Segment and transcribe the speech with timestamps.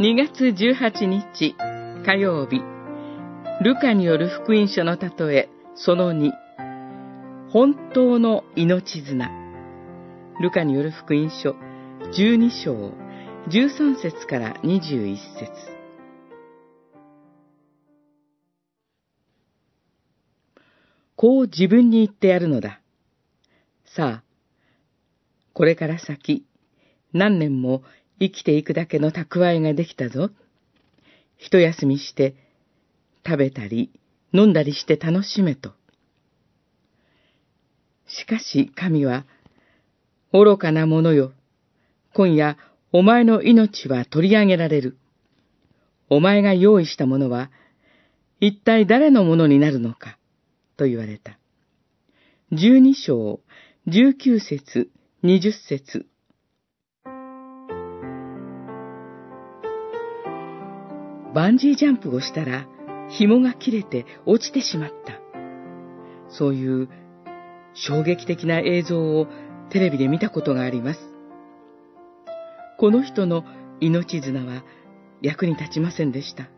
[0.00, 1.56] 2月18日
[2.06, 2.62] 火曜日。
[3.64, 6.30] ルカによる福音書の例えその2
[7.50, 9.28] 本当の命綱。
[10.40, 11.56] ルカによる福音書
[12.12, 12.92] 12章
[13.48, 15.50] 13節から21節。
[21.16, 22.80] こう自分に言ってやるのだ。
[23.84, 24.22] さあ、
[25.54, 26.46] これから先、
[27.12, 27.82] 何年も
[28.20, 30.30] 生きていくだけの蓄えができたぞ。
[31.36, 32.34] 一休みして、
[33.24, 33.90] 食べたり、
[34.32, 35.72] 飲んだりして楽しめと。
[38.06, 39.24] しかし神は、
[40.32, 41.32] 愚かなものよ。
[42.14, 42.56] 今夜、
[42.92, 44.96] お前の命は取り上げられる。
[46.10, 47.50] お前が用意したものは、
[48.40, 50.18] 一体誰のものになるのか、
[50.76, 51.38] と言われた。
[52.50, 53.40] 十二章、
[53.86, 54.90] 十九節、
[55.22, 56.06] 二十節。
[61.34, 62.66] バンジージャンプをしたら、
[63.10, 65.20] 紐が切れて落ちてしまった。
[66.30, 66.88] そういう
[67.74, 69.26] 衝撃的な映像を
[69.70, 71.00] テレビで見たことがあります。
[72.78, 73.44] この人の
[73.80, 74.64] 命綱は
[75.20, 76.48] 役に立ちませんでした。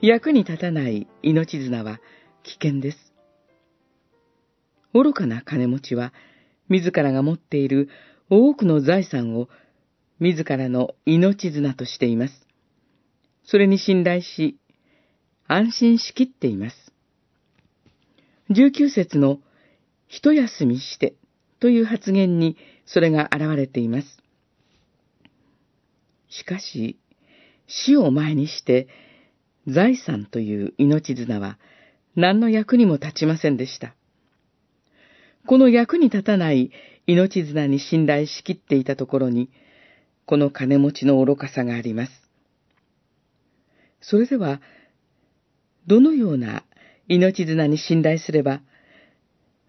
[0.00, 2.00] 役に立たない命綱は
[2.42, 3.14] 危険です。
[4.94, 6.12] 愚かな金持ちは
[6.68, 7.88] 自らが持っている
[8.30, 9.48] 多くの財産を
[10.20, 12.47] 自らの命綱としています。
[13.50, 14.58] それに信頼し、
[15.46, 16.92] 安心しきっています。
[18.50, 19.38] 19節の
[20.06, 21.14] 一休みして
[21.58, 24.18] という発言にそれが現れています。
[26.28, 26.98] しかし、
[27.66, 28.86] 死を前にして
[29.66, 31.58] 財産という命綱は
[32.16, 33.94] 何の役にも立ちませんでした。
[35.46, 36.70] この役に立たない
[37.06, 39.48] 命綱に信頼しきっていたところに、
[40.26, 42.27] この金持ちの愚かさがあります。
[44.00, 44.60] それでは、
[45.86, 46.64] どのような
[47.08, 48.60] 命綱に信頼すれば、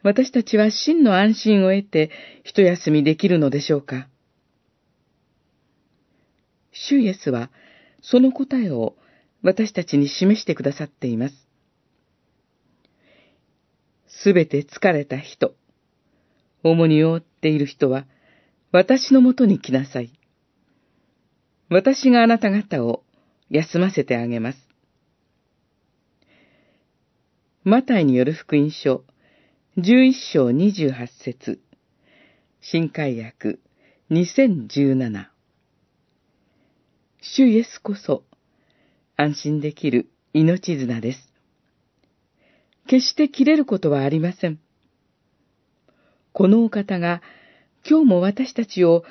[0.02, 2.10] 私たちは真の安心を得て
[2.44, 4.08] 一休みできるのでしょうか？
[6.72, 7.50] 主イエスは
[8.02, 8.96] その答えを
[9.42, 11.36] 私たちに示してくださっています。
[14.08, 15.54] すべて疲れた人、
[16.64, 18.06] 主に負っている人は、
[18.72, 20.12] 私のもとに来なさい。
[21.70, 23.04] 私があなた方を
[23.50, 24.58] 休ませてあげます。
[27.64, 29.04] マタイによる福音書、
[29.78, 31.60] 11章28節
[32.62, 33.60] 新海訳
[34.12, 35.28] 2017
[37.22, 38.24] 主イエスこそ
[39.16, 41.34] 安心できる命綱です。
[42.88, 44.60] 決して切れることはありません。
[46.34, 47.22] このお方が
[47.88, 49.04] 今日も私たちを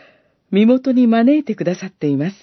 [0.51, 2.37] 身元に招いてくださっています。